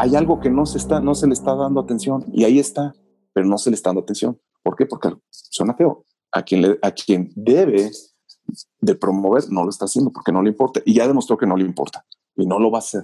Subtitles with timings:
[0.00, 2.94] hay algo que no se, está, no se le está dando atención y ahí está,
[3.34, 4.40] pero no se le está dando atención.
[4.62, 4.86] ¿Por qué?
[4.86, 6.06] Porque suena feo.
[6.32, 7.90] A quien, le, a quien debe
[8.80, 11.54] de promover no lo está haciendo porque no le importa y ya demostró que no
[11.54, 13.02] le importa y no lo va a hacer.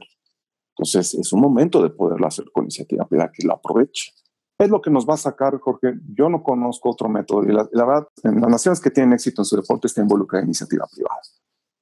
[0.70, 4.12] Entonces es un momento de poderlo hacer con iniciativa privada que lo aproveche.
[4.56, 5.98] Es lo que nos va a sacar, Jorge.
[6.14, 9.42] Yo no conozco otro método y la, la verdad, en las naciones que tienen éxito
[9.42, 11.20] en su deporte está involucrada iniciativa privada.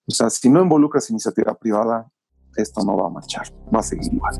[0.08, 2.10] O sea, si no involucras iniciativa privada,
[2.56, 4.34] esto no va a marchar, va a seguir igual.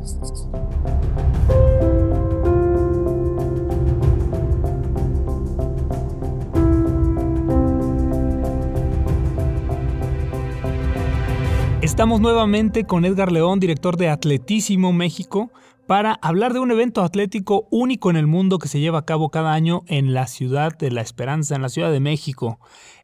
[11.83, 15.51] Estamos nuevamente con Edgar León, director de Atletísimo México,
[15.87, 19.29] para hablar de un evento atlético único en el mundo que se lleva a cabo
[19.29, 22.59] cada año en la ciudad de La Esperanza, en la Ciudad de México.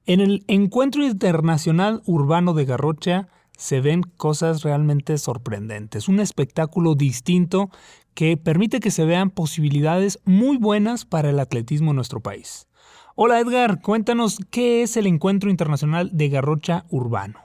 [0.07, 3.29] En el Encuentro Internacional Urbano de Garrocha
[3.61, 7.69] se ven cosas realmente sorprendentes, un espectáculo distinto
[8.15, 12.69] que permite que se vean posibilidades muy buenas para el atletismo en nuestro país.
[13.17, 17.39] Hola Edgar, cuéntanos qué es el Encuentro Internacional de Garrocha Urbano.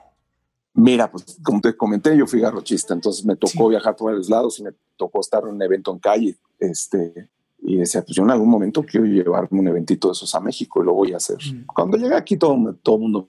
[0.72, 4.58] Mira, pues como te comenté, yo fui garrochista, entonces me tocó viajar por varios lados
[4.58, 6.38] y me tocó estar en un evento en calle.
[6.58, 7.28] Este,
[7.58, 10.82] y decía, pues yo en algún momento quiero llevarme un eventito de esos a México
[10.82, 11.36] y lo voy a hacer.
[11.36, 11.66] Mm.
[11.66, 13.28] Cuando llegué aquí todo, todo el mundo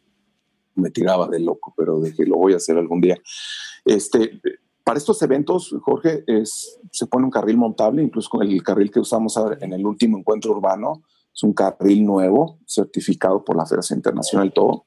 [0.77, 3.17] me tiraba de loco, pero dije, lo voy a hacer algún día.
[3.85, 4.39] Este,
[4.83, 8.99] para estos eventos, Jorge, es, se pone un carril montable, incluso con el carril que
[8.99, 14.51] usamos en el último encuentro urbano, es un carril nuevo, certificado por la Federación Internacional,
[14.53, 14.85] todo.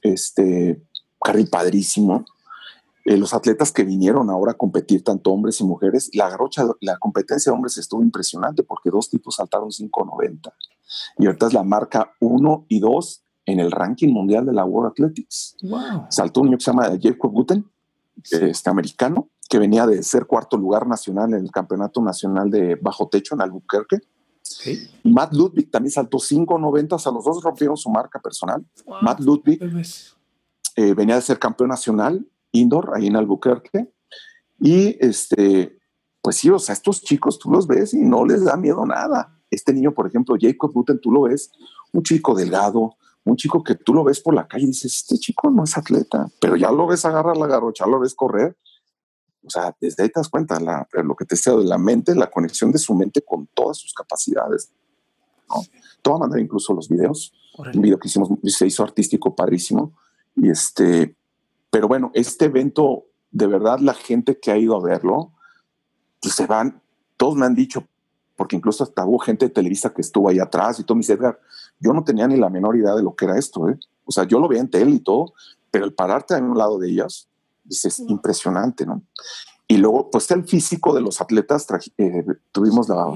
[0.00, 0.82] Este,
[1.22, 2.24] carril padrísimo.
[3.04, 6.96] Eh, los atletas que vinieron ahora a competir, tanto hombres y mujeres, la garrocha, la
[6.98, 10.52] competencia de hombres estuvo impresionante porque dos tipos saltaron 5.90
[11.18, 14.92] y ahorita es la marca 1 y 2 en el ranking mundial de la World
[14.92, 15.56] Athletics.
[16.10, 17.64] Saltó un niño que se llama Jacob Guten,
[18.22, 23.08] este americano, que venía de ser cuarto lugar nacional en el campeonato nacional de bajo
[23.08, 23.98] techo en Albuquerque.
[25.04, 28.64] Matt Ludwig también saltó 5.90, a los dos rompieron su marca personal.
[29.02, 29.60] Matt Ludwig
[30.76, 33.92] eh, venía de ser campeón nacional indoor ahí en Albuquerque.
[34.60, 35.78] Y este,
[36.22, 39.38] pues sí, o sea, estos chicos tú los ves y no les da miedo nada.
[39.50, 41.50] Este niño, por ejemplo, Jacob Rutten, tú lo ves,
[41.92, 45.16] un chico delgado, un chico que tú lo ves por la calle y dices, este
[45.18, 48.56] chico no es atleta, pero ya lo ves agarrar la garrocha, lo ves correr.
[49.42, 52.30] O sea, desde ahí te das cuenta lo que te decía de la mente, la
[52.30, 54.70] conexión de su mente con todas sus capacidades.
[55.48, 55.62] ¿no?
[56.02, 57.32] Te voy a mandar incluso los videos.
[57.74, 59.92] Un video que hicimos, se hizo artístico, padrísimo.
[60.36, 61.16] Y este,
[61.70, 65.32] pero bueno, este evento, de verdad, la gente que ha ido a verlo,
[66.20, 66.82] pues se van,
[67.16, 67.86] todos me han dicho,
[68.36, 71.12] porque incluso hasta hubo gente de Televisa que estuvo ahí atrás y todo me dice,
[71.12, 71.38] Edgar,
[71.80, 73.78] yo no tenía ni la menor idea de lo que era esto, ¿eh?
[74.04, 75.32] O sea, yo lo veía en tele y todo,
[75.70, 77.28] pero el pararte a un lado de ellas,
[77.64, 79.02] dices, impresionante, ¿no?
[79.66, 83.06] Y luego, pues el físico de los atletas, eh, tuvimos la,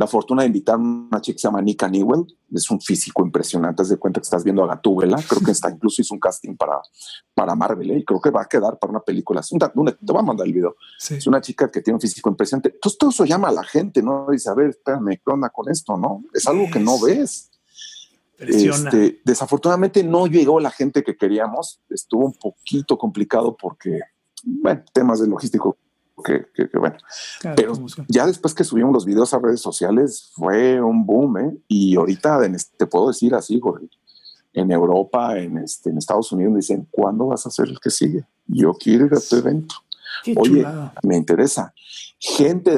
[0.00, 3.22] la fortuna de invitar a una chica que se llama Nika Newell, es un físico
[3.22, 6.20] impresionante, haz de cuenta que estás viendo a Gatúbela, creo que está incluso hizo un
[6.20, 6.80] casting para,
[7.34, 7.98] para Marvel ¿eh?
[7.98, 9.42] y creo que va a quedar para una película.
[9.42, 10.74] te voy a mandar el video.
[10.98, 12.70] Es una chica que tiene un físico impresionante.
[12.70, 14.26] Entonces todo eso llama a la gente, ¿no?
[14.30, 15.98] Dice, a ver, espérame, ¿qué onda con esto?
[15.98, 16.24] ¿No?
[16.32, 17.49] Es algo que no ves.
[18.40, 24.00] Este, desafortunadamente no llegó la gente que queríamos, estuvo un poquito complicado porque,
[24.42, 25.76] bueno, temas de logístico
[26.22, 26.46] que,
[26.78, 26.96] bueno.
[27.56, 27.72] Pero
[28.08, 31.56] ya después que subimos los videos a redes sociales fue un boom, ¿eh?
[31.68, 32.40] Y ahorita
[32.76, 33.88] te puedo decir así, Jorge,
[34.52, 37.90] en Europa, en, este, en Estados Unidos, me dicen, ¿cuándo vas a hacer el que
[37.90, 38.24] sigue?
[38.46, 39.74] Yo quiero ir a tu evento.
[40.36, 40.66] Oye,
[41.02, 41.72] me interesa.
[42.18, 42.76] Gente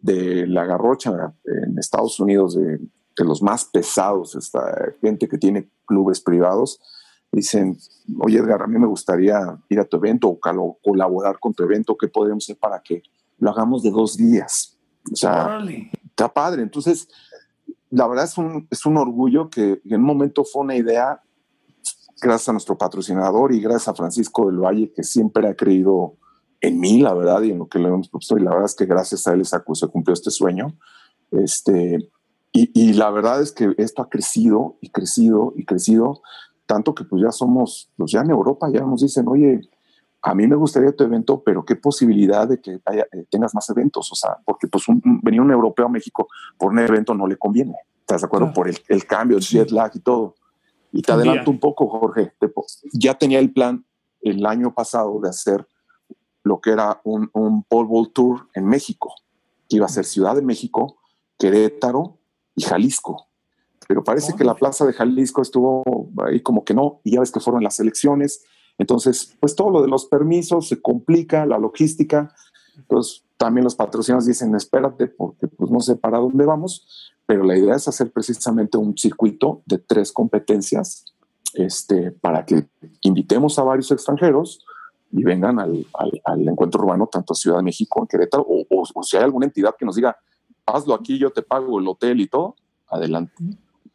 [0.00, 2.78] de, la garrocha en Estados Unidos, de,
[3.18, 6.80] de los más pesados, esta gente que tiene clubes privados,
[7.32, 7.76] dicen,
[8.20, 11.96] oye Edgar, a mí me gustaría ir a tu evento o colaborar con tu evento,
[11.96, 13.02] ¿qué podemos hacer para que
[13.38, 14.78] lo hagamos de dos días?
[15.12, 15.58] O sea,
[16.04, 16.62] está padre.
[16.62, 17.08] Entonces,
[17.90, 21.22] la verdad es un, es un orgullo que en un momento fue una idea,
[22.20, 26.14] gracias a nuestro patrocinador y gracias a Francisco del Valle, que siempre ha creído
[26.60, 28.36] en mí, la verdad, y en lo que le hemos propuesto.
[28.36, 30.76] Y la verdad es que gracias a él se cumplió este sueño.
[31.30, 32.10] Este,
[32.52, 36.22] y, y, la verdad es que esto ha crecido y crecido y crecido
[36.68, 39.62] tanto que pues ya somos, pues ya en Europa ya nos dicen, oye,
[40.20, 44.12] a mí me gustaría tu evento, pero qué posibilidad de que eh, tengas más eventos,
[44.12, 44.84] o sea, porque pues
[45.22, 46.28] venir un europeo a México
[46.58, 48.52] por un evento no le conviene, ¿estás de acuerdo?
[48.52, 50.34] Por el, cambio, el jet lag y todo.
[50.92, 52.34] Y te adelanto un poco, Jorge,
[52.92, 53.86] ya tenía el plan
[54.20, 55.66] el año pasado de hacer
[56.42, 59.14] lo que era un, un Pole Vault Tour en México,
[59.70, 60.98] que iba a ser Ciudad de México,
[61.38, 62.17] Querétaro
[62.58, 63.28] y Jalisco
[63.88, 65.82] pero parece que la plaza de Jalisco estuvo
[66.22, 68.44] ahí como que no, y ya ves que fueron las elecciones.
[68.76, 72.30] Entonces, pues todo lo de los permisos se complica, la logística.
[72.76, 77.56] Entonces, también los patrocinadores dicen, espérate, porque pues no sé para dónde vamos, pero la
[77.56, 81.06] idea es hacer precisamente un circuito de tres competencias
[81.54, 82.68] este, para que
[83.00, 84.66] invitemos a varios extranjeros
[85.12, 85.86] y vengan al,
[86.24, 89.46] al, encuentro urbano, tanto a Ciudad de México, en Querétaro, o, o, si hay alguna
[89.46, 90.14] entidad que nos diga,
[90.68, 92.56] hazlo aquí, yo te pago el hotel y todo,
[92.88, 93.34] adelante.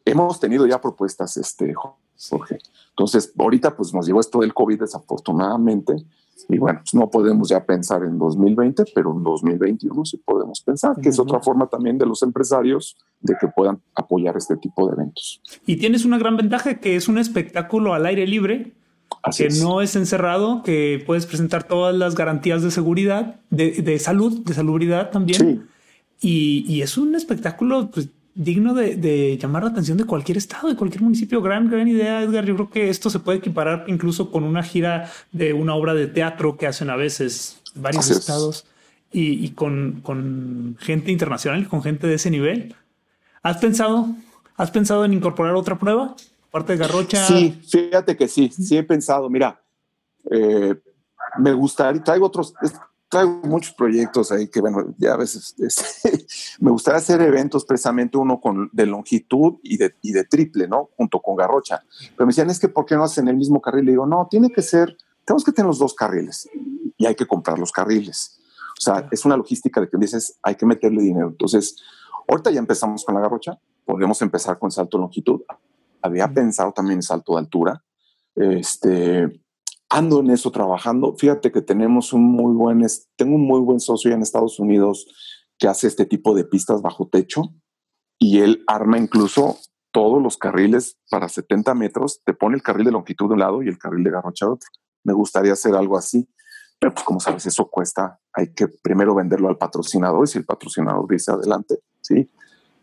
[0.04, 2.58] Hemos tenido ya propuestas, este, Jorge.
[2.90, 6.04] Entonces, ahorita pues nos llevó esto del COVID desafortunadamente,
[6.48, 10.96] y bueno, pues no podemos ya pensar en 2020, pero en 2021 sí podemos pensar,
[11.00, 14.94] que es otra forma también de los empresarios de que puedan apoyar este tipo de
[14.94, 15.40] eventos.
[15.64, 18.74] Y tienes una gran ventaja que es un espectáculo al aire libre,
[19.36, 24.54] que no es encerrado, que puedes presentar todas las garantías de seguridad, de, salud, de
[24.54, 25.68] salubridad también.
[26.24, 30.76] Y, y, es un espectáculo pues, digno de, llamar la atención de cualquier estado, de
[30.76, 31.42] cualquier municipio.
[31.42, 32.46] Gran, gran idea, Edgar.
[32.46, 36.06] Yo creo que esto se puede equiparar incluso con una gira de una obra de
[36.06, 38.66] teatro que hacen a veces varios estados
[39.12, 42.74] y, con, con, gente internacional y con gente de ese nivel.
[43.42, 44.08] ¿Has pensado,
[44.56, 46.16] has pensado en incorporar otra prueba?
[46.50, 47.26] Parte de Garrocha.
[47.26, 49.28] Sí, fíjate que sí, sí he pensado.
[49.28, 49.60] Mira,
[50.30, 50.74] eh,
[51.38, 52.54] me gustaría, traigo otros,
[53.14, 55.54] traigo muchos proyectos ahí que, bueno, ya a veces
[56.60, 60.90] me gustaría hacer eventos precisamente uno con, de longitud y de, y de triple, ¿no?
[60.96, 61.84] Junto con Garrocha.
[62.16, 63.84] Pero me decían, es que ¿por qué no hacen el mismo carril?
[63.84, 66.48] Le digo, no, tiene que ser, tenemos que tener los dos carriles
[66.96, 68.40] y hay que comprar los carriles.
[68.76, 71.28] O sea, es una logística de que dices, hay que meterle dinero.
[71.28, 71.76] Entonces,
[72.26, 75.42] ahorita ya empezamos con la Garrocha, podemos empezar con salto de longitud.
[76.02, 77.84] Había pensado también en salto de altura.
[78.34, 79.43] Este,
[79.88, 81.14] ando en eso trabajando.
[81.16, 82.84] Fíjate que tenemos un muy buen,
[83.16, 85.06] tengo un muy buen socio en Estados Unidos
[85.58, 87.42] que hace este tipo de pistas bajo techo
[88.18, 89.58] y él arma incluso
[89.92, 93.62] todos los carriles para 70 metros, te pone el carril de longitud de un lado
[93.62, 94.68] y el carril de garrocha de otro.
[95.04, 96.28] Me gustaría hacer algo así,
[96.80, 100.44] pero pues como sabes, eso cuesta, hay que primero venderlo al patrocinador y si el
[100.44, 102.28] patrocinador dice adelante, sí.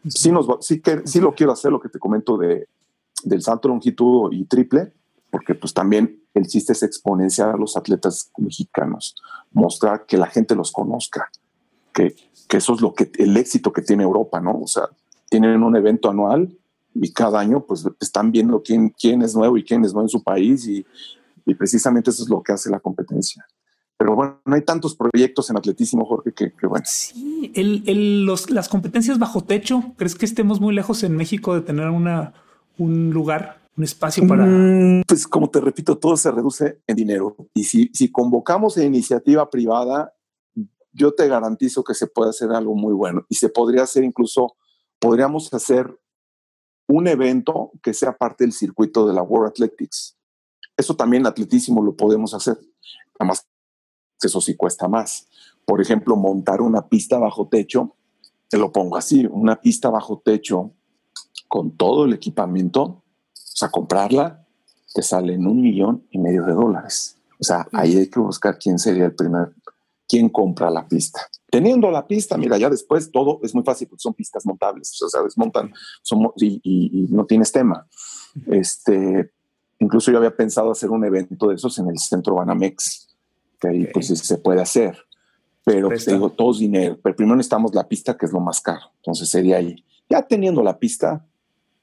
[0.08, 2.68] Sí, nos, sí, que, sí lo quiero hacer, lo que te comento de,
[3.24, 4.94] del salto longitud y triple,
[5.32, 9.16] porque pues también el chiste es exponenciar a los atletas mexicanos,
[9.52, 11.32] mostrar que la gente los conozca,
[11.94, 12.16] que,
[12.48, 14.60] que eso es lo que el éxito que tiene Europa, ¿no?
[14.60, 14.84] O sea,
[15.30, 16.56] tienen un evento anual
[16.94, 20.10] y cada año pues están viendo quién, quién es nuevo y quién es nuevo en
[20.10, 20.86] su país y,
[21.46, 23.46] y precisamente eso es lo que hace la competencia.
[23.98, 26.84] Pero bueno, no hay tantos proyectos en atletismo, Jorge, que, que bueno.
[26.88, 31.54] Sí, el, el, los, las competencias bajo techo, ¿crees que estemos muy lejos en México
[31.54, 32.34] de tener una,
[32.80, 34.46] un lugar un espacio para...
[34.46, 37.36] Mm, pues como te repito, todo se reduce en dinero.
[37.56, 40.14] Y si, si convocamos a iniciativa privada,
[40.94, 43.26] yo te garantizo que se puede hacer algo muy bueno.
[43.28, 44.56] Y se podría hacer incluso,
[45.00, 46.00] podríamos hacer
[46.88, 50.16] un evento que sea parte del circuito de la World Athletics.
[50.78, 52.60] Eso también atletismo lo podemos hacer.
[53.20, 53.48] Nada más
[54.20, 55.28] que eso sí cuesta más.
[55.66, 57.96] Por ejemplo, montar una pista bajo techo,
[58.48, 60.72] te lo pongo así, una pista bajo techo
[61.48, 63.01] con todo el equipamiento,
[63.62, 64.46] sea, comprarla
[64.94, 67.18] te sale en un millón y medio de dólares.
[67.40, 69.54] O sea, ahí hay que buscar quién sería el primer,
[70.08, 71.22] quién compra la pista.
[71.50, 75.10] Teniendo la pista, mira, ya después todo es muy fácil porque son pistas montables, o
[75.10, 75.74] sea, desmontan
[76.38, 77.88] y, y, no tienes tema.
[78.48, 79.32] Este,
[79.80, 83.10] incluso yo había pensado hacer un evento de esos en el centro Banamex,
[83.60, 84.98] que ahí pues se puede hacer.
[85.64, 86.98] Pero te digo, todo es dinero.
[87.02, 88.92] Pero primero necesitamos la pista, que es lo más caro.
[88.98, 89.86] Entonces sería ahí.
[90.10, 91.26] Ya teniendo la pista,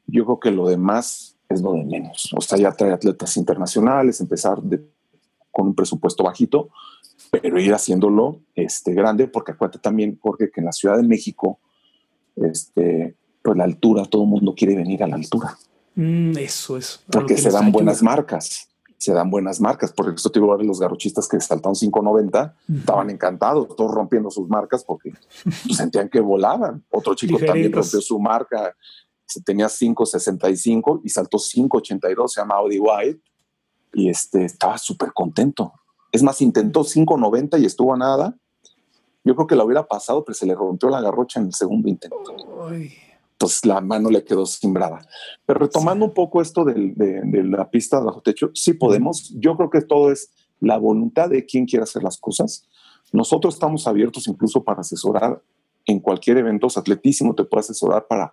[0.07, 2.31] yo creo que lo demás es lo de menos.
[2.37, 4.61] O sea, ya trae atletas internacionales, empezar
[5.51, 6.71] con un presupuesto bajito,
[7.31, 11.59] pero ir haciéndolo este, grande, porque acuérdate también, Jorge, que en la Ciudad de México,
[12.37, 15.57] este, pues la altura, todo el mundo quiere venir a la altura.
[15.95, 17.01] Mm, eso es.
[17.11, 19.93] Porque se dan buenas marcas, se dan buenas marcas.
[19.93, 24.85] Por eso te digo, los garrochistas que saltaron 5.90 estaban encantados, todos rompiendo sus marcas
[24.85, 25.13] porque
[25.75, 26.85] sentían que volaban.
[26.91, 28.75] Otro chico también rompió su marca
[29.45, 33.21] tenía 5.65 y saltó 5.82, se llama Audi White,
[33.93, 35.73] y este, estaba súper contento.
[36.13, 38.37] Es más, intentó 5.90 y estuvo a nada.
[39.25, 41.89] Yo creo que la hubiera pasado, pero se le rompió la garrocha en el segundo
[41.89, 42.17] intento.
[43.33, 45.07] Entonces la mano le quedó simbrada.
[45.47, 49.33] Pero retomando un poco esto de, de, la pista bajo techo, sí podemos.
[49.39, 50.31] Yo creo que todo es
[50.61, 52.67] la voluntad de quien quiera hacer las cosas.
[53.13, 55.43] Nosotros estamos abiertos incluso para asesorar
[55.87, 56.67] en cualquier evento.
[56.75, 58.33] Atletísimo te puede asesorar para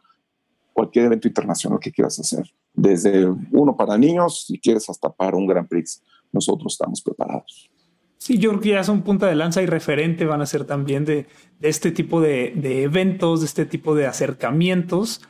[0.75, 5.47] cualquier evento internacional que quieras hacer, desde uno para niños, si quieres, hasta para un
[5.47, 6.03] Grand Prix.
[6.33, 7.69] Nosotros estamos preparados.
[8.17, 11.05] Sí, yo creo que ya son punta de lanza y referente van a ser también
[11.05, 11.27] de,
[11.61, 15.21] este tipo de, eventos, de este tipo de acercamientos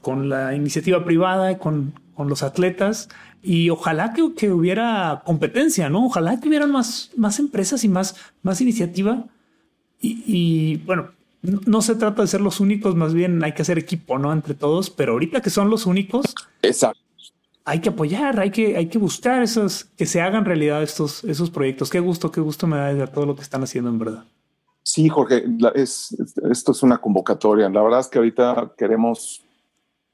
[0.00, 3.10] con la iniciativa privada, con, con los atletas.
[3.42, 6.06] Y ojalá que, que, hubiera competencia, ¿no?
[6.06, 9.26] Ojalá que hubieran más, más empresas y más, más iniciativa
[10.00, 11.10] Y, bueno,
[11.42, 14.32] no, se trata de ser los únicos, más bien hay que hacer equipo, ¿no?
[14.32, 16.34] Entre todos, pero ahorita que son los únicos.
[16.62, 17.00] Exacto.
[17.64, 21.50] Hay que apoyar, hay que, hay que buscar esos, que se hagan realidad estos, esos
[21.50, 21.90] proyectos.
[21.90, 24.24] Qué gusto, qué gusto me da de todo lo que están haciendo en verdad.
[24.82, 26.16] Sí, Jorge, es,
[26.50, 27.68] esto es una convocatoria.
[27.68, 29.44] La verdad es que ahorita queremos,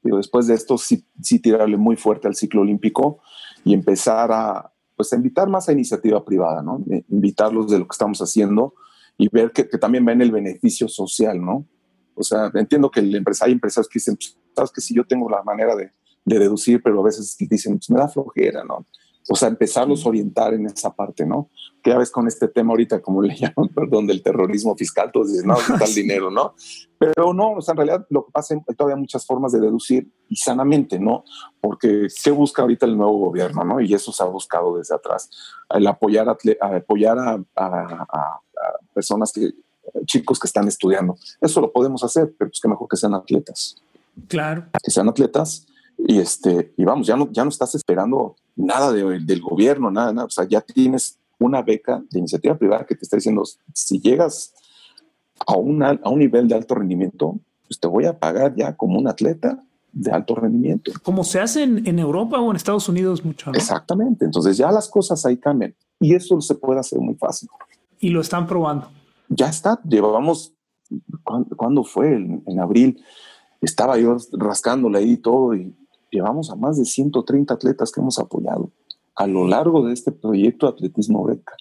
[0.02, 3.20] digo, después de esto, sí, sí tirarle muy fuerte al ciclo olímpico
[3.64, 6.82] y empezar a, pues, a invitar más a iniciativa privada, ¿no?
[6.90, 8.74] Eh, invitarlos de lo que estamos haciendo
[9.16, 11.66] y ver que, que también ven el beneficio social, ¿no?
[12.14, 15.28] O sea, entiendo que el hay empresarios que dicen, pues, sabes que si yo tengo
[15.28, 15.90] la manera de,
[16.24, 18.86] de deducir, pero a veces dicen, pues me da flojera, ¿no?
[19.28, 21.48] O sea, empezarlos a orientar en esa parte, ¿no?
[21.82, 25.32] Que ya ves con este tema ahorita, como le llaman, perdón, del terrorismo fiscal, todos
[25.32, 26.54] dicen, no, está el dinero, ¿no?
[26.98, 30.08] Pero no, o sea, en realidad lo que pasa, hay todavía muchas formas de deducir
[30.28, 31.24] y sanamente, ¿no?
[31.60, 33.80] Porque ¿qué busca ahorita el nuevo gobierno, ¿no?
[33.80, 35.30] Y eso se ha buscado desde atrás,
[35.70, 36.36] el apoyar a,
[36.76, 38.40] apoyar a, a,
[38.92, 39.52] personas que,
[40.06, 41.16] chicos que están estudiando.
[41.40, 43.76] Eso lo podemos hacer, pero pues que mejor que sean atletas.
[44.28, 44.66] Claro.
[44.82, 45.66] Que sean atletas
[45.98, 50.26] y este, y vamos, ya no, ya no estás esperando nada del gobierno, nada, nada.
[50.26, 54.54] O sea, ya tienes una beca de iniciativa privada que te está diciendo, si llegas
[55.46, 58.98] a, una, a un nivel de alto rendimiento, pues te voy a pagar ya como
[58.98, 60.92] un atleta de alto rendimiento.
[61.02, 63.52] Como se hace en, Europa o en Estados Unidos mucho.
[63.54, 64.24] Exactamente.
[64.24, 67.48] Entonces ya las cosas ahí cambian y eso se puede hacer muy fácil.
[68.00, 68.88] Y lo están probando.
[69.28, 69.80] Ya está.
[69.84, 70.52] Llevábamos,
[71.56, 72.14] ¿cuándo, fue?
[72.14, 73.02] En, en abril.
[73.60, 75.74] Estaba yo rascándole ahí todo y
[76.14, 78.70] llevamos a más de 130 atletas que hemos apoyado
[79.14, 81.54] a lo largo de este proyecto de atletismo beca.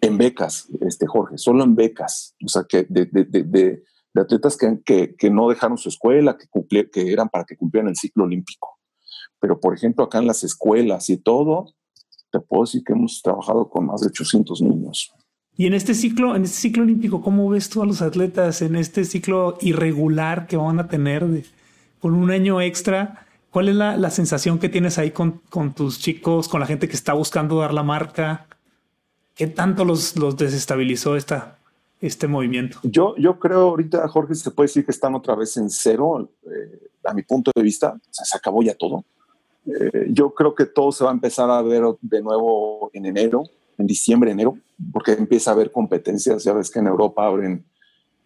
[0.00, 4.56] En becas, este Jorge, solo en becas, o sea, que de, de, de, de atletas
[4.56, 8.24] que, que, que, no dejaron su escuela, que, que eran para que cumplieran el ciclo
[8.24, 8.78] olímpico.
[9.40, 11.74] Pero, por ejemplo, acá en las escuelas y todo,
[12.30, 15.12] te puedo decir que hemos trabajado con más de 800 niños.
[15.56, 18.76] Y en este ciclo, en este ciclo olímpico, ¿cómo ves tú a los atletas en
[18.76, 21.26] este ciclo irregular que van a tener
[21.98, 23.26] con un año extra?
[23.50, 25.40] ¿Cuál es la, sensación que tienes ahí con,
[25.74, 28.46] tus chicos, con la gente que está buscando dar la marca?
[29.34, 31.58] ¿Qué tanto los, los desestabilizó esta,
[32.00, 32.78] este movimiento?
[32.82, 36.90] Yo, yo creo ahorita, Jorge, se puede decir que están otra vez en cero, eh,
[37.04, 37.98] a mi punto de vista.
[38.10, 39.04] se acabó ya todo.
[39.64, 43.44] Eh, yo creo que todo se va a empezar a ver de nuevo en enero,
[43.78, 44.58] en diciembre, enero,
[44.92, 46.44] porque empieza a haber competencias.
[46.44, 47.64] Ya ves que en Europa abren,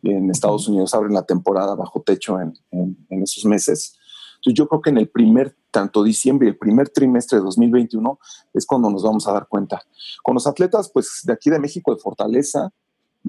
[0.03, 4.01] en Estados Unidos abren la temporada bajo techo en, en esos meses.
[4.43, 8.19] Entonces yo creo que en el primer, tanto diciembre y el primer trimestre de 2021
[8.53, 9.81] es cuando nos vamos a dar cuenta.
[10.25, 12.73] Con los atletas, pues de aquí de México, de Fortaleza,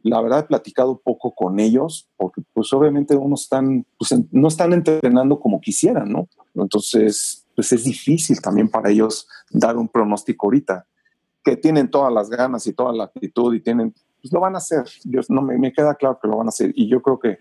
[0.02, 4.74] la verdad he platicado poco con ellos porque pues obviamente uno están, pues, no están
[4.74, 6.28] entrenando como quisieran, ¿no?
[6.56, 10.88] Entonces, pues es difícil también para ellos dar un pronóstico ahorita.
[11.44, 14.58] Que tienen todas las ganas y toda la actitud y tienen, pues lo van a
[14.58, 14.86] hacer.
[15.04, 16.72] Yo, no, me, me queda claro que lo van a hacer.
[16.74, 17.38] Y yo creo que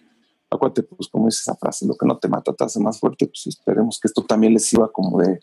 [0.54, 3.26] acuérdate, pues como dice esa frase, lo que no te mata te hace más fuerte,
[3.26, 5.40] pues esperemos que esto también les sirva como de,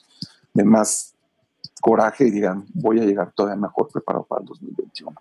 [0.53, 1.13] de más
[1.81, 5.15] coraje y digan, voy a llegar todavía mejor preparado para el 2021.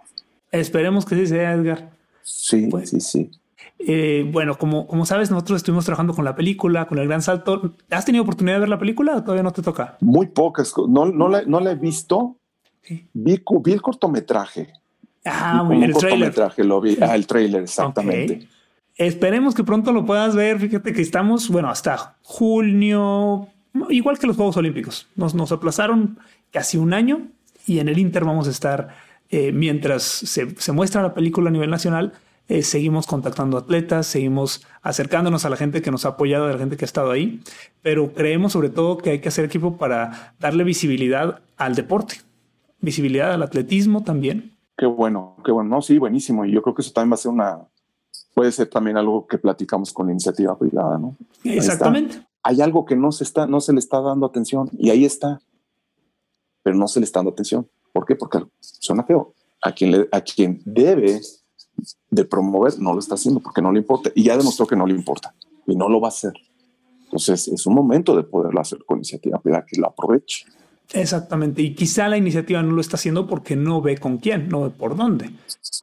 [0.50, 1.90] Esperemos que sí sea, Edgar.
[2.22, 3.30] Sí, pues, sí, sí.
[3.78, 7.74] Eh, bueno, como, como sabes, nosotros estuvimos trabajando con la película, con el gran salto.
[7.90, 9.96] ¿Has tenido oportunidad de ver la película o todavía no te toca?
[10.00, 10.74] Muy pocas.
[10.88, 12.36] No, no, la, no la he visto.
[12.88, 14.72] Vi, vi, el cortometraje.
[15.24, 15.90] Ah, muy bien.
[15.90, 16.98] El cortometraje lo vi.
[17.00, 18.48] Ah, el trailer, exactamente.
[18.98, 20.58] Esperemos que pronto lo puedas ver.
[20.58, 23.48] Fíjate que estamos, bueno, hasta junio,
[23.88, 25.08] igual que los Juegos Olímpicos.
[25.14, 26.18] Nos, nos aplazaron
[26.50, 27.28] casi un año
[27.64, 28.88] y en el Inter vamos a estar,
[29.30, 32.14] eh, mientras se, se, muestra la película a nivel nacional,
[32.48, 36.58] eh, seguimos contactando atletas, seguimos acercándonos a la gente que nos ha apoyado, a la
[36.58, 37.40] gente que ha estado ahí,
[37.82, 42.16] pero creemos sobre todo que hay que hacer equipo para darle visibilidad al deporte,
[42.80, 44.56] visibilidad al atletismo también.
[44.76, 45.68] Qué bueno, qué bueno.
[45.70, 46.44] No, sí, buenísimo.
[46.46, 47.58] Y yo creo que eso también va a ser una,
[48.38, 51.16] puede ser también algo que platicamos con la iniciativa privada, ¿no?
[51.42, 52.24] Exactamente.
[52.44, 55.40] Hay algo que no se está, no se le está dando atención y ahí está,
[56.62, 57.68] pero no se le está dando atención.
[57.92, 58.14] ¿Por qué?
[58.14, 59.34] Porque suena feo.
[59.60, 61.20] A quien, le, a quien debe
[62.10, 64.86] de promover no lo está haciendo porque no le importa y ya demostró que no
[64.86, 65.34] le importa
[65.66, 66.34] y no lo va a hacer.
[67.06, 70.46] Entonces es un momento de poderlo hacer con iniciativa privada que lo aproveche.
[70.92, 71.62] Exactamente.
[71.62, 74.70] Y quizá la iniciativa no lo está haciendo porque no ve con quién, no ve
[74.70, 75.30] por dónde.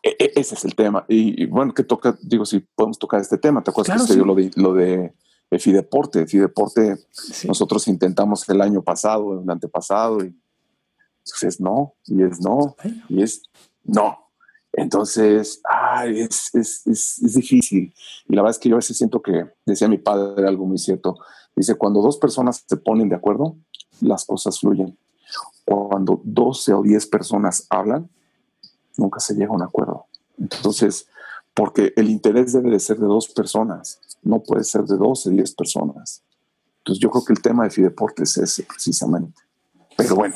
[0.02, 1.06] E, e, ese es el tema.
[1.08, 3.64] Y, bueno, que toca, digo, si podemos tocar este tema.
[3.64, 5.14] ¿Te acuerdas que lo de, lo de
[5.60, 6.26] Fideporte?
[6.26, 6.98] Fideporte,
[7.48, 10.36] nosotros intentamos el año pasado, el antepasado, y
[11.24, 12.76] pues es no, y es no,
[13.10, 13.44] y es
[13.84, 14.26] no.
[14.74, 17.94] Entonces, ay, es, es, es, es, difícil.
[18.28, 20.78] Y la verdad es que yo a veces siento que, decía mi padre algo muy
[20.78, 21.18] cierto,
[21.56, 23.58] dice, cuando dos personas se ponen de acuerdo,
[24.02, 24.98] las cosas fluyen.
[25.64, 28.10] Cuando 12 o 10 personas hablan,
[28.98, 30.06] nunca se llega a un acuerdo.
[30.38, 31.08] Entonces,
[31.54, 35.56] porque el interés debe de ser de dos personas, no puede ser de 12, 10
[35.56, 36.22] personas.
[36.80, 39.42] Entonces yo creo que el tema de Fideportes es ese precisamente.
[39.98, 40.36] Pero bueno,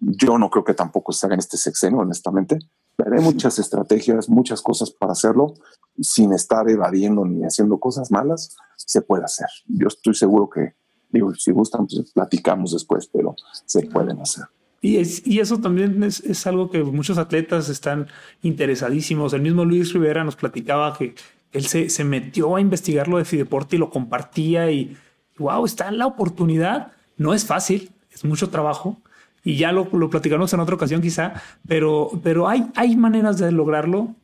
[0.00, 2.58] yo no creo que tampoco se haga en este sexenio, honestamente.
[2.96, 5.54] Pero hay muchas estrategias, muchas cosas para hacerlo
[6.00, 8.56] sin estar evadiendo ni haciendo cosas malas.
[8.76, 9.48] Se puede hacer.
[9.66, 10.74] Yo estoy seguro que,
[11.12, 14.44] digo, si gustan, pues platicamos después, pero se pueden hacer.
[14.80, 18.08] Y, es, y eso también es, es, algo que muchos atletas están
[18.42, 19.32] interesadísimos.
[19.32, 21.14] El mismo Luis Rivera nos platicaba que
[21.52, 24.96] él se, se metió a investigar lo de Fideporte y lo compartía y,
[25.38, 26.92] wow, está en la oportunidad.
[27.16, 29.00] No es fácil, es mucho trabajo,
[29.44, 31.34] y ya lo, lo platicamos en otra ocasión quizá,
[31.66, 34.14] pero, pero hay, hay maneras de lograrlo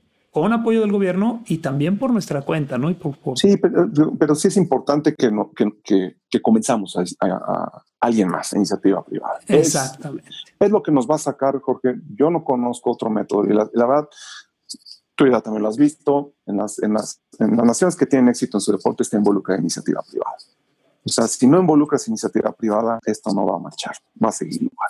[0.40, 2.90] con apoyo del gobierno y también por nuestra cuenta, ¿no?
[2.90, 7.26] Y por, Sí, pero, pero, sí es importante que, no, que, que, que comenzamos a,
[7.26, 9.40] a, alguien más, iniciativa privada.
[9.46, 10.28] Exactamente.
[10.30, 11.96] Es, es, lo que nos va a sacar, Jorge.
[12.14, 14.08] Yo no conozco otro método y la, la verdad,
[15.14, 18.28] tú ya también lo has visto, en las, en, las, en las naciones que tienen
[18.28, 20.36] éxito en su deporte está involucrada iniciativa privada.
[21.04, 24.62] O sea, si no involucras iniciativa privada, esto no va a marchar, va a seguir
[24.62, 24.88] igual.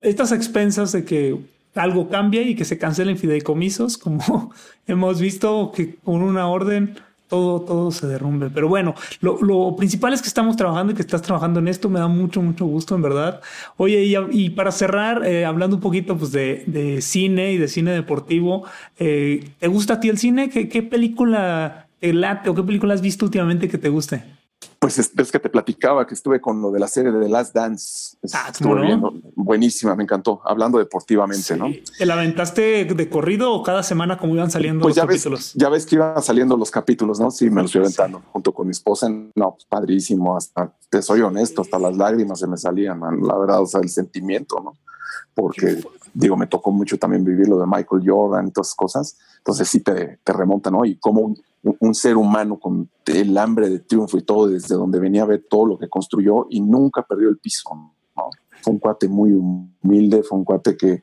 [0.00, 4.52] Estas expensas de que algo cambie y que se cancelen fideicomisos, como
[4.86, 6.96] hemos visto que con una orden
[7.28, 8.50] todo, todo se derrumbe.
[8.50, 11.88] Pero bueno, lo, lo, principal es que estamos trabajando y que estás trabajando en esto.
[11.88, 13.40] Me da mucho, mucho gusto, en verdad.
[13.76, 17.68] Oye, y, y para cerrar, eh, hablando un poquito pues, de, de, cine y de
[17.68, 18.64] cine deportivo,
[18.98, 20.50] eh, ¿te gusta a ti el cine?
[20.50, 24.35] ¿Qué, ¿Qué película te late o qué película has visto últimamente que te guste?
[24.86, 27.28] Pues es, es, que te platicaba que estuve con lo de la serie de The
[27.28, 28.16] Last Dance.
[28.32, 29.12] Ah, estuve viendo.
[29.34, 30.40] Buenísima, me encantó.
[30.44, 31.58] Hablando deportivamente, sí.
[31.58, 31.66] ¿no?
[31.98, 35.40] ¿Te la aventaste de corrido o cada semana como iban saliendo pues los ya capítulos?
[35.40, 37.32] Ves, ya ves que iban saliendo los capítulos, ¿no?
[37.32, 38.24] Sí, me los fui aventando sí.
[38.30, 39.08] junto con mi esposa.
[39.34, 40.36] No, pues padrísimo.
[40.36, 43.18] Hasta, te soy honesto, hasta las lágrimas se me salían, man.
[43.26, 44.74] La verdad, o sea, el sentimiento, ¿no?
[45.34, 45.82] Porque,
[46.14, 49.18] digo, me tocó mucho también vivir lo de Michael Jordan y todas esas cosas.
[49.38, 50.84] Entonces sí te, te remonta, ¿no?
[50.84, 51.34] Y como
[51.80, 55.46] un, ser humano con el hambre de triunfo y todo, desde donde venía a ver
[55.48, 57.70] todo lo que construyó y nunca perdió el piso.
[58.16, 58.30] ¿no?
[58.62, 61.02] Fue un cuate muy humilde, fue un cuate que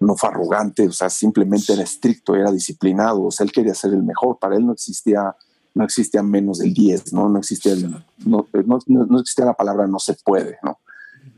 [0.00, 3.92] no fue arrogante, o sea, simplemente era estricto, era disciplinado, o sea, él quería ser
[3.92, 5.34] el mejor, para él no existía,
[5.74, 7.28] no existía menos del 10, ¿no?
[7.28, 7.90] No existía, el,
[8.24, 10.78] no, no, no, existía la palabra no se puede, ¿no?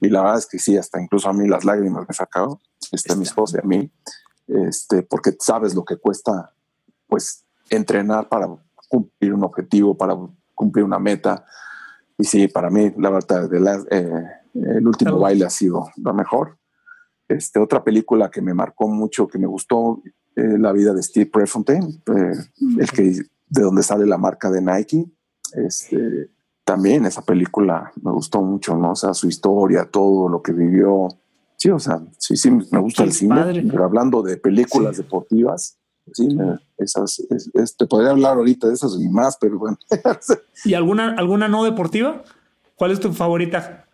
[0.00, 2.58] Y la verdad es que sí, hasta incluso a mí las lágrimas me sacaron,
[2.90, 3.90] este, mi esposa y a mí,
[4.48, 6.52] este, porque sabes lo que cuesta,
[7.06, 8.48] pues, entrenar para
[8.88, 10.16] cumplir un objetivo, para
[10.54, 11.44] cumplir una meta.
[12.16, 15.20] Y sí, para mí, la verdad, de la, eh, el último claro.
[15.20, 16.58] baile ha sido lo mejor.
[17.28, 20.02] Este, otra película que me marcó mucho, que me gustó,
[20.34, 22.32] eh, la vida de Steve Prefontaine, eh,
[22.78, 25.04] el que de donde sale la marca de Nike.
[25.54, 26.30] Este,
[26.64, 28.92] también esa película me gustó mucho, ¿no?
[28.92, 31.08] O sea, su historia, todo lo que vivió.
[31.56, 33.64] Sí, o sea, sí, sí, me gusta Qué el cine, padre.
[33.68, 35.02] pero hablando de películas sí.
[35.02, 35.77] deportivas,
[36.12, 36.28] sí,
[36.78, 39.78] esas, es, es, te podría hablar ahorita de esas y más, pero bueno.
[40.64, 42.22] ¿Y alguna, alguna no deportiva?
[42.76, 43.86] ¿Cuál es tu favorita?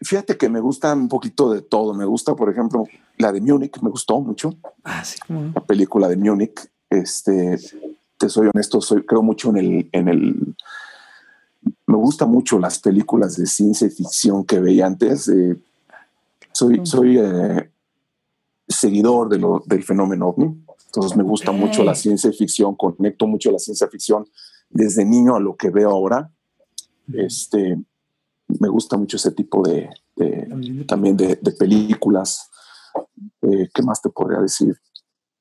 [0.00, 1.94] Fíjate que me gusta un poquito de todo.
[1.94, 2.84] Me gusta, por ejemplo,
[3.16, 4.56] la de Múnich, me gustó mucho.
[4.84, 5.18] Ah, sí.
[5.28, 6.68] La película de Múnich.
[6.90, 7.58] Este,
[8.16, 10.56] te soy honesto, soy, creo mucho en el, en el.
[11.86, 15.28] Me gusta mucho las películas de ciencia ficción que veía antes.
[15.28, 15.56] Eh,
[16.52, 17.70] soy, soy eh,
[18.68, 20.64] seguidor de lo, del fenómeno ovni.
[20.86, 21.60] Entonces me gusta okay.
[21.60, 24.26] mucho la ciencia ficción, conecto mucho la ciencia ficción
[24.70, 26.30] desde niño a lo que veo ahora.
[27.12, 27.78] Este,
[28.48, 32.50] me gusta mucho ese tipo de, de también de, de películas.
[33.42, 34.76] Eh, ¿Qué más te podría decir?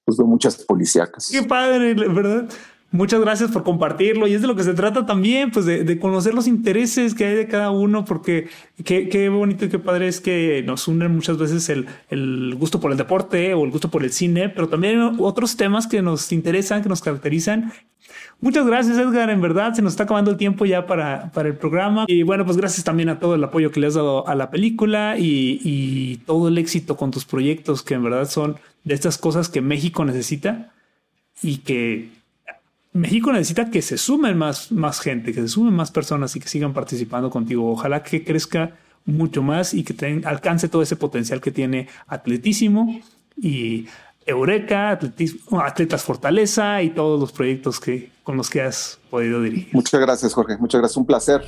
[0.06, 1.30] Pues veo muchas policíacas.
[1.32, 2.50] Qué padre, ¿verdad?
[2.92, 4.28] Muchas gracias por compartirlo.
[4.28, 7.36] Y es de lo que se trata también, pues de, conocer los intereses que hay
[7.36, 8.48] de cada uno, porque
[8.86, 12.80] qué, qué, bonito y qué padre es que nos unen muchas veces el, el, gusto
[12.80, 16.32] por el deporte o el gusto por el cine, pero también otros temas que nos
[16.32, 17.74] interesan, que nos caracterizan.
[18.40, 21.58] Muchas gracias Edgar, en verdad se nos está acabando el tiempo ya para, para el
[21.58, 22.06] programa.
[22.08, 24.50] Y bueno, pues gracias también a todo el apoyo que le has dado a la
[24.50, 29.18] película y, y todo el éxito con tus proyectos que en verdad son de estas
[29.18, 30.72] cosas que México necesita
[31.42, 32.17] y que
[32.98, 36.48] México necesita que se sumen más, más gente, que se sumen más personas y que
[36.48, 37.72] sigan participando contigo.
[37.72, 43.00] Ojalá que crezca mucho más y que alcance todo ese potencial que tiene atletísimo
[43.38, 43.88] y
[44.26, 49.74] Eureka, atletismo, Atletas Fortaleza y todos los proyectos que, con los que has podido dirigir.
[49.74, 50.58] Muchas gracias, Jorge.
[50.58, 50.98] Muchas gracias.
[50.98, 51.42] Un placer.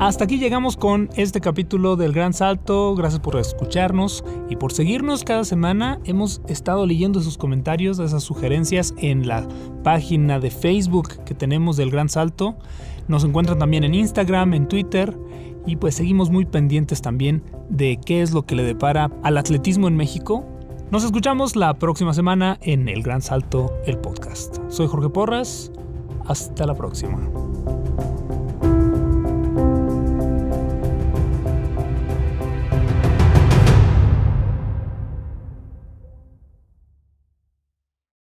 [0.00, 2.94] Hasta aquí llegamos con este capítulo del Gran Salto.
[2.94, 5.98] Gracias por escucharnos y por seguirnos cada semana.
[6.04, 9.48] Hemos estado leyendo sus comentarios, esas sugerencias en la
[9.82, 12.56] página de Facebook que tenemos del Gran Salto.
[13.08, 15.18] Nos encuentran también en Instagram, en Twitter
[15.66, 19.88] y pues seguimos muy pendientes también de qué es lo que le depara al atletismo
[19.88, 20.46] en México.
[20.92, 24.58] Nos escuchamos la próxima semana en El Gran Salto, el podcast.
[24.68, 25.72] Soy Jorge Porras.
[26.24, 27.18] Hasta la próxima.